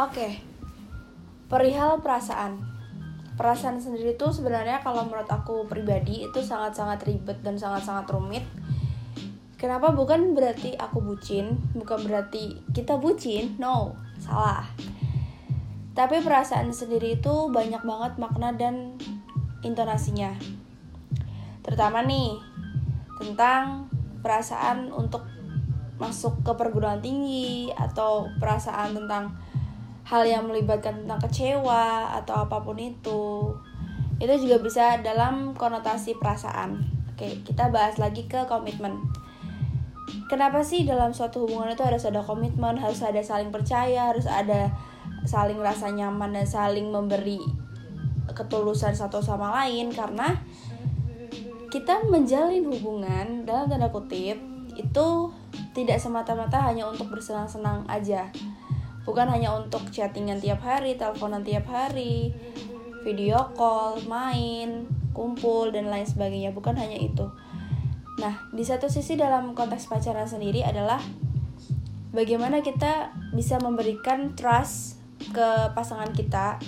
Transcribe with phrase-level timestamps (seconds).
[0.00, 0.40] Oke,
[1.52, 2.56] perihal perasaan.
[3.36, 8.40] Perasaan sendiri tuh sebenarnya kalau menurut aku pribadi itu sangat-sangat ribet dan sangat-sangat rumit.
[9.60, 14.64] Kenapa bukan berarti aku bucin, bukan berarti kita bucin, no, salah.
[15.92, 18.96] Tapi perasaan sendiri itu banyak banget makna dan
[19.60, 20.32] intonasinya.
[21.60, 22.40] Terutama nih
[23.20, 23.92] tentang
[24.24, 25.28] perasaan untuk
[26.00, 29.36] masuk ke perguruan tinggi atau perasaan tentang
[30.10, 33.54] hal yang melibatkan tentang kecewa atau apa pun itu
[34.18, 36.82] itu juga bisa dalam konotasi perasaan.
[37.14, 38.98] Oke kita bahas lagi ke komitmen.
[40.26, 44.74] Kenapa sih dalam suatu hubungan itu harus ada komitmen harus ada saling percaya harus ada
[45.22, 47.38] saling rasa nyaman dan saling memberi
[48.34, 49.94] ketulusan satu sama lain?
[49.94, 50.34] Karena
[51.70, 54.42] kita menjalin hubungan dalam tanda kutip
[54.74, 55.06] itu
[55.70, 58.26] tidak semata-mata hanya untuk bersenang-senang aja
[59.04, 62.32] bukan hanya untuk chattingan tiap hari teleponan tiap hari
[63.00, 64.84] video call main
[65.16, 66.52] kumpul dan lain sebagainya.
[66.52, 67.26] Bukan hanya itu.
[68.20, 71.00] Nah di satu sisi dalam konteks pacaran sendiri adalah
[72.12, 75.00] bagaimana kita bisa memberikan trust
[75.32, 76.60] ke pasangan kita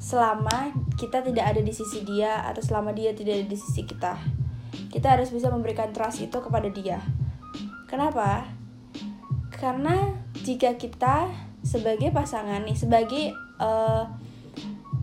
[0.00, 4.16] selama kita tidak ada di sisi dia atau selama dia tidak ada di sisi kita.
[4.90, 6.98] Kita harus bisa memberikan trust itu kepada dia.
[7.86, 8.48] Kenapa?
[9.54, 11.28] Karena jika kita
[11.60, 13.24] sebagai pasangan nih, sebagai
[13.60, 14.04] uh,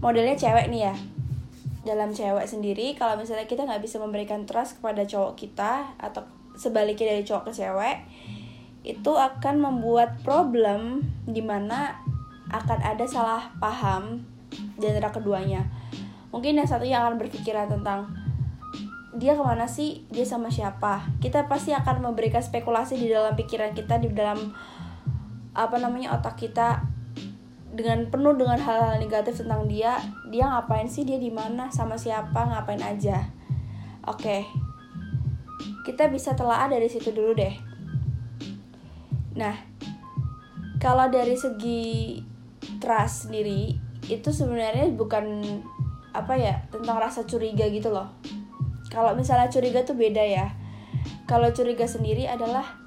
[0.01, 0.95] modelnya cewek nih ya,
[1.85, 6.25] dalam cewek sendiri, kalau misalnya kita nggak bisa memberikan trust kepada cowok kita atau
[6.57, 7.97] sebaliknya dari cowok ke cewek,
[8.83, 11.99] itu akan membuat problem di mana
[12.47, 14.23] akan ada salah paham
[14.79, 15.67] di antara keduanya.
[16.31, 18.11] Mungkin yang satu yang akan berpikiran tentang
[19.17, 23.73] dia ke mana sih dia sama siapa kita pasti akan memberikan spekulasi di dalam pikiran
[23.73, 24.53] kita di dalam
[25.57, 26.85] apa namanya otak kita
[27.73, 29.97] dengan penuh dengan hal-hal negatif tentang dia
[30.29, 33.25] dia ngapain sih dia di mana sama siapa ngapain aja.
[34.05, 34.45] Oke.
[35.81, 37.53] Kita bisa telah dari situ dulu deh.
[39.33, 39.57] Nah
[40.77, 42.21] kalau dari segi
[42.77, 43.73] trust sendiri
[44.07, 45.41] itu sebenarnya bukan
[46.13, 48.09] apa ya tentang rasa curiga gitu loh.
[48.93, 50.53] Kalau misalnya curiga tuh beda ya.
[51.27, 52.86] Kalau curiga sendiri adalah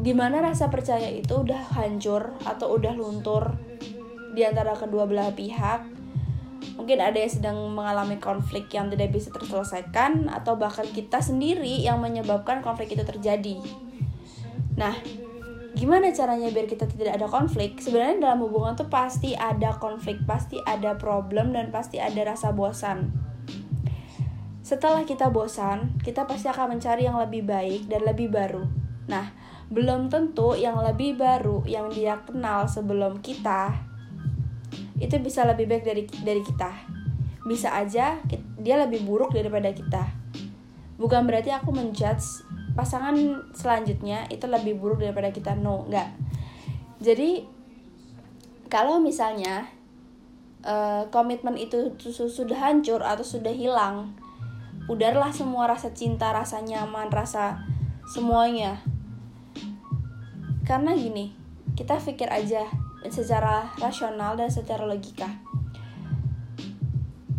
[0.00, 3.52] di mana rasa percaya itu udah hancur atau udah luntur
[4.32, 5.84] di antara kedua belah pihak?
[6.80, 12.00] Mungkin ada yang sedang mengalami konflik yang tidak bisa terselesaikan atau bahkan kita sendiri yang
[12.00, 13.60] menyebabkan konflik itu terjadi.
[14.80, 14.96] Nah
[15.76, 17.76] gimana caranya biar kita tidak ada konflik?
[17.76, 23.12] Sebenarnya dalam hubungan tuh pasti ada konflik pasti ada problem dan pasti ada rasa bosan.
[24.64, 28.62] Setelah kita bosan, kita pasti akan mencari yang lebih baik dan lebih baru.
[29.10, 29.39] Nah,
[29.70, 33.70] belum tentu yang lebih baru yang dia kenal sebelum kita
[34.98, 36.70] itu bisa lebih baik dari dari kita.
[37.46, 38.18] Bisa aja
[38.58, 40.10] dia lebih buruk daripada kita.
[40.98, 42.44] Bukan berarti aku menjudge
[42.74, 43.14] pasangan
[43.54, 45.54] selanjutnya itu lebih buruk daripada kita.
[45.54, 46.12] No, enggak.
[47.00, 47.46] Jadi
[48.66, 49.70] kalau misalnya
[50.66, 54.18] uh, komitmen itu sudah hancur atau sudah hilang,
[54.90, 57.62] udarlah semua rasa cinta rasa nyaman rasa
[58.10, 58.82] semuanya
[60.70, 61.34] karena gini
[61.74, 62.62] kita pikir aja
[63.10, 65.26] secara rasional dan secara logika.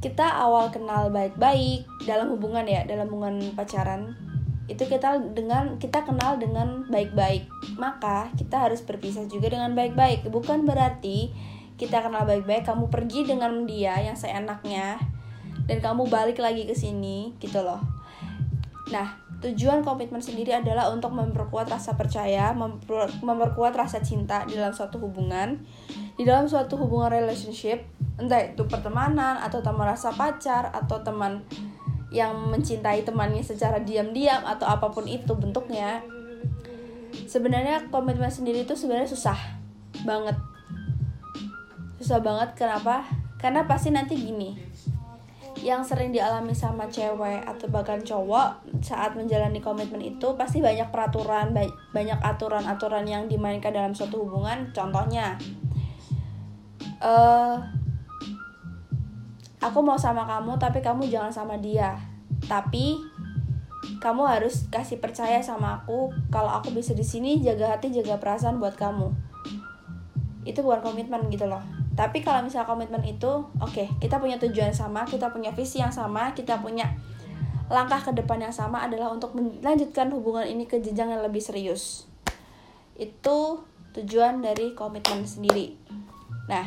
[0.04, 4.20] Kita awal kenal baik-baik dalam hubungan ya dalam hubungan pacaran
[4.68, 7.48] itu kita dengan kita kenal dengan baik-baik.
[7.80, 10.28] Maka kita harus berpisah juga dengan baik-baik.
[10.28, 11.32] Bukan berarti
[11.80, 15.00] kita kenal baik-baik kamu pergi dengan dia yang seenaknya
[15.72, 17.80] dan kamu balik lagi ke sini gitu loh.
[18.92, 24.72] Nah tujuan komitmen sendiri adalah untuk memperkuat rasa percaya memper, memperkuat rasa cinta di dalam
[24.72, 25.58] suatu hubungan.
[26.16, 27.82] Di dalam suatu hubungan relationship
[28.22, 31.42] entah itu pertemanan atau teman rasa pacar atau teman
[32.14, 36.04] yang mencintai temannya secara diam-diam atau apa pun itu bentuknya
[37.26, 39.40] sebenarnya komitmen sendiri itu sebenarnya susah
[40.06, 40.38] banget.
[41.98, 43.08] Susah banget kenapa?
[43.42, 44.54] Karena pasti nanti gini
[45.60, 51.52] yang sering dialami sama cewek atau bahkan cowok saat menjalani komitmen itu pasti banyak peraturan
[51.92, 54.72] banyak aturan-aturan yang dimainkan dalam suatu hubungan.
[54.72, 55.36] Contohnya
[57.04, 57.60] uh,
[59.60, 62.00] aku mau sama kamu tapi kamu jangan sama dia.
[62.48, 62.96] Tapi
[64.00, 68.64] kamu harus kasih percaya sama aku kalau aku bisa di sini jaga hati jaga perasaan
[68.64, 69.12] buat kamu.
[70.48, 73.30] Itu bukan komitmen gitu loh tapi kalau misalnya komitmen itu
[73.62, 76.90] oke okay, kita punya tujuan sama kita punya visi yang sama kita punya
[77.70, 82.10] langkah ke depan yang sama adalah untuk melanjutkan hubungan ini ke jenjang yang lebih serius
[82.98, 83.62] itu
[83.98, 85.76] tujuan dari komitmen sendiri.
[86.48, 86.66] Nah,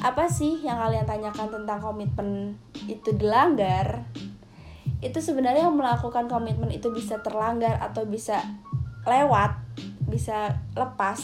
[0.00, 2.56] apa sih yang kalian tanyakan tentang komitmen
[2.88, 4.06] itu dilanggar?
[5.02, 8.40] Itu sebenarnya yang melakukan komitmen itu bisa terlanggar atau bisa
[9.04, 9.56] lewat,
[10.06, 11.20] bisa lepas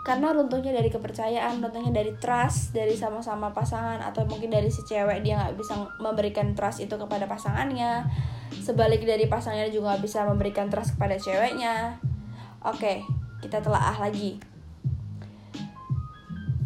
[0.00, 5.20] karena runtuhnya dari kepercayaan, runtuhnya dari trust dari sama-sama pasangan atau mungkin dari si cewek
[5.20, 8.08] dia nggak bisa memberikan trust itu kepada pasangannya,
[8.64, 12.00] sebalik dari pasangannya juga nggak bisa memberikan trust kepada ceweknya.
[12.64, 13.04] Oke,
[13.44, 14.40] kita telah ah lagi.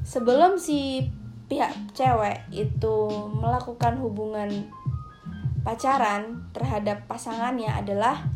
[0.06, 1.10] Sebelum si
[1.50, 2.96] pihak cewek itu
[3.34, 4.70] melakukan hubungan
[5.66, 8.30] pacaran terhadap pasangannya adalah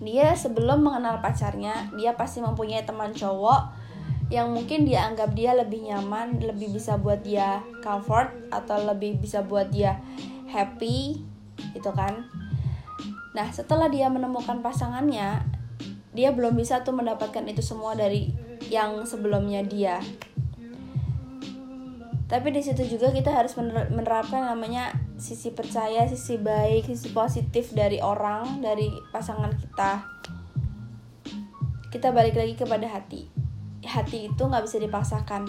[0.00, 3.72] dia sebelum mengenal pacarnya dia pasti mempunyai teman cowok
[4.28, 9.46] yang mungkin dia anggap dia lebih nyaman lebih bisa buat dia comfort atau lebih bisa
[9.46, 10.02] buat dia
[10.50, 11.22] happy
[11.72, 12.26] gitu kan.
[13.32, 15.46] Nah setelah dia menemukan pasangannya
[16.16, 18.32] dia belum bisa tuh mendapatkan itu semua dari
[18.72, 20.02] yang sebelumnya dia.
[22.26, 23.54] Tapi di situ juga kita harus
[23.94, 30.04] menerapkan namanya sisi percaya, sisi baik, sisi positif dari orang, dari pasangan kita.
[31.88, 33.28] Kita balik lagi kepada hati.
[33.80, 35.48] Hati itu nggak bisa dipaksakan.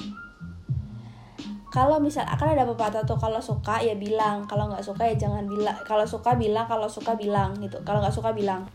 [1.67, 5.45] Kalau misal akan ada pepatah tuh kalau suka ya bilang, kalau nggak suka ya jangan
[5.45, 5.75] bilang.
[5.83, 7.77] Kalau suka bilang, kalau suka bilang gitu.
[7.83, 8.65] Kalau nggak suka bilang.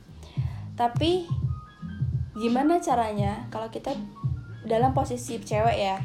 [0.76, 1.24] Tapi
[2.36, 3.92] gimana caranya kalau kita
[4.64, 6.00] dalam posisi cewek ya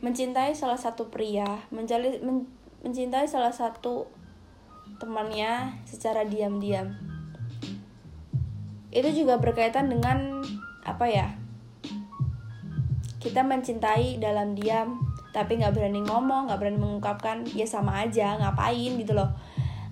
[0.00, 2.48] mencintai salah satu pria, mencari men,
[2.80, 4.08] mencintai salah satu
[5.00, 6.96] temannya secara diam-diam.
[8.90, 10.42] Itu juga berkaitan dengan
[10.82, 11.28] apa ya?
[13.20, 14.98] Kita mencintai dalam diam,
[15.30, 19.30] tapi nggak berani ngomong, nggak berani mengungkapkan, ya sama aja, ngapain gitu loh.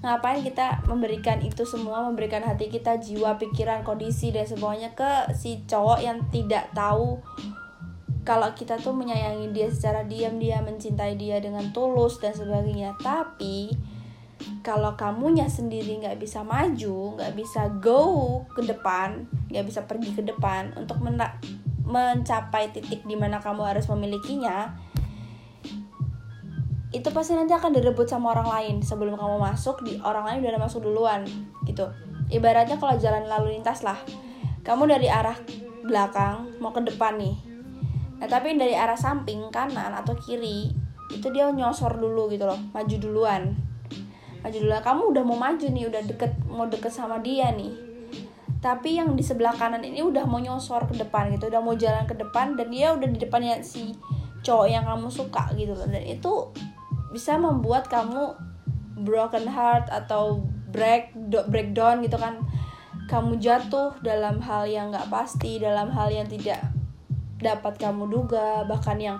[0.00, 5.62] Ngapain kita memberikan itu semua, memberikan hati kita, jiwa, pikiran, kondisi dan semuanya ke si
[5.66, 7.20] cowok yang tidak tahu
[8.28, 12.92] kalau kita tuh menyayangi dia secara diam-diam mencintai dia dengan tulus dan sebagainya.
[13.00, 13.72] Tapi
[14.60, 20.22] kalau kamunya sendiri nggak bisa maju nggak bisa go ke depan nggak bisa pergi ke
[20.22, 21.02] depan untuk
[21.88, 24.78] mencapai titik di mana kamu harus memilikinya
[26.94, 30.62] itu pasti nanti akan direbut sama orang lain sebelum kamu masuk di orang lain udah
[30.62, 31.26] masuk duluan
[31.68, 31.90] gitu.
[32.28, 33.98] Ibaratnya kalau jalan lalu lintas lah
[34.62, 35.36] kamu dari arah
[35.82, 37.47] belakang mau ke depan nih
[38.18, 40.74] Nah tapi dari arah samping kanan atau kiri
[41.08, 43.54] itu dia nyosor dulu gitu loh, maju duluan.
[44.44, 44.82] Maju duluan.
[44.82, 47.72] Kamu udah mau maju nih, udah deket mau deket sama dia nih.
[48.58, 52.04] Tapi yang di sebelah kanan ini udah mau nyosor ke depan gitu, udah mau jalan
[52.10, 53.94] ke depan dan dia udah di depannya si
[54.42, 55.86] cowok yang kamu suka gitu loh.
[55.86, 56.50] Dan itu
[57.14, 58.34] bisa membuat kamu
[58.98, 61.14] broken heart atau break
[61.48, 62.42] breakdown gitu kan
[63.08, 66.60] kamu jatuh dalam hal yang nggak pasti dalam hal yang tidak
[67.38, 69.18] dapat kamu duga bahkan yang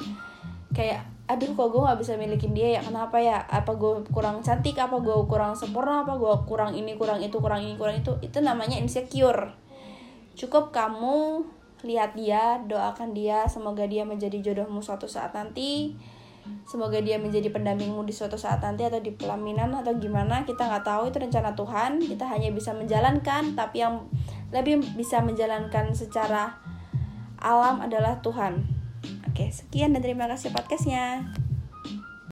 [0.75, 2.81] kayak aduh kok gue nggak bisa milikin dia ya?
[2.81, 3.45] Kenapa ya?
[3.45, 4.81] Apa gue kurang cantik?
[4.81, 6.01] Apa gue kurang sempurna?
[6.03, 8.17] Apa gue kurang ini kurang itu kurang ini kurang itu?
[8.25, 9.53] Itu namanya insecure.
[10.33, 11.45] Cukup kamu
[11.85, 15.93] lihat dia doakan dia semoga dia menjadi jodohmu suatu saat nanti.
[16.65, 20.81] Semoga dia menjadi pendampingmu di suatu saat nanti atau di pelaminan atau gimana kita nggak
[20.81, 22.01] tahu itu rencana Tuhan.
[22.01, 24.09] Kita hanya bisa menjalankan tapi yang
[24.49, 26.57] lebih bisa menjalankan secara
[27.39, 28.67] alam adalah Tuhan.
[29.31, 31.38] Oke, sekian dan terima kasih podcastnya.